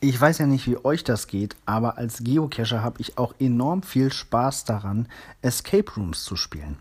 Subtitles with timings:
[0.00, 3.82] Ich weiß ja nicht, wie euch das geht, aber als Geocacher habe ich auch enorm
[3.82, 5.08] viel Spaß daran,
[5.42, 6.78] Escape Rooms zu spielen.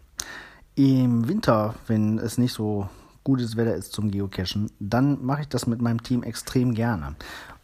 [0.76, 2.88] Im Winter, wenn es nicht so
[3.24, 7.16] gutes Wetter ist zum Geocachen, dann mache ich das mit meinem Team extrem gerne.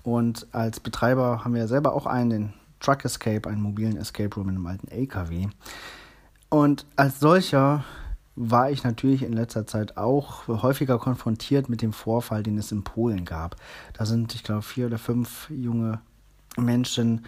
[0.02, 4.50] Und als Betreiber haben wir selber auch einen, den Truck Escape, einen mobilen Escape Room
[4.50, 5.50] in einem alten LKW.
[6.50, 7.86] Und als solcher
[8.36, 12.84] war ich natürlich in letzter Zeit auch häufiger konfrontiert mit dem Vorfall, den es in
[12.84, 13.56] Polen gab.
[13.94, 16.00] Da sind, ich glaube, vier oder fünf junge
[16.58, 17.26] Menschen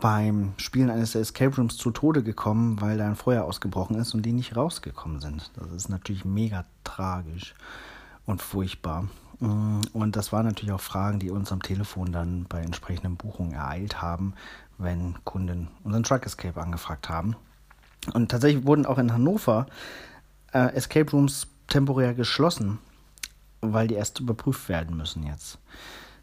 [0.00, 4.22] beim Spielen eines Escape Rooms zu Tode gekommen, weil da ein Feuer ausgebrochen ist und
[4.22, 5.50] die nicht rausgekommen sind.
[5.56, 7.54] Das ist natürlich mega tragisch
[8.24, 9.08] und furchtbar.
[9.40, 13.54] Mm, und das waren natürlich auch Fragen, die uns am Telefon dann bei entsprechenden Buchungen
[13.54, 14.34] ereilt haben,
[14.78, 17.34] wenn Kunden unseren Truck Escape angefragt haben.
[18.14, 19.66] Und tatsächlich wurden auch in Hannover
[20.52, 22.78] äh, Escape Rooms temporär geschlossen,
[23.60, 25.58] weil die erst überprüft werden müssen jetzt.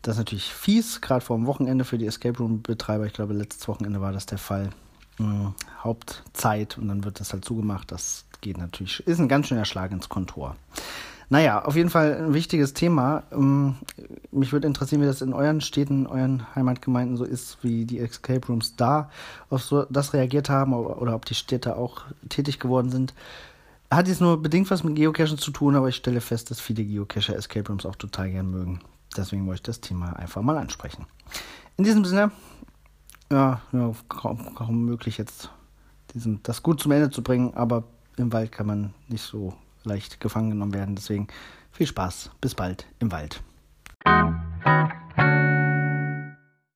[0.01, 3.05] Das ist natürlich fies, gerade vor dem Wochenende für die Escape Room-Betreiber.
[3.05, 4.69] Ich glaube, letztes Wochenende war das der Fall.
[5.17, 7.91] Mhm, Hauptzeit und dann wird das halt zugemacht.
[7.91, 10.55] Das geht natürlich, ist ein ganz schöner Schlag ins Kontor.
[11.29, 13.23] Naja, auf jeden Fall ein wichtiges Thema.
[13.31, 13.75] Ähm,
[14.31, 18.45] mich würde interessieren, wie das in euren Städten, euren Heimatgemeinden so ist, wie die Escape
[18.47, 19.09] Rooms da
[19.49, 23.13] auf so das reagiert haben oder ob die Städte auch tätig geworden sind.
[23.91, 26.83] Hat jetzt nur bedingt was mit Geocachen zu tun, aber ich stelle fest, dass viele
[26.83, 28.79] Geocacher Escape Rooms auch total gern mögen.
[29.15, 31.05] Deswegen wollte ich das Thema einfach mal ansprechen.
[31.77, 32.31] In diesem Sinne,
[33.31, 35.49] ja, ja kaum, kaum möglich jetzt
[36.13, 37.83] diesen, das gut zum Ende zu bringen, aber
[38.17, 40.95] im Wald kann man nicht so leicht gefangen genommen werden.
[40.95, 41.27] Deswegen
[41.71, 42.31] viel Spaß.
[42.41, 43.41] Bis bald im Wald.